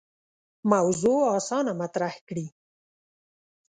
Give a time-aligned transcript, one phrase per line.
[0.73, 2.45] موضوع اسانه مطرح کړي.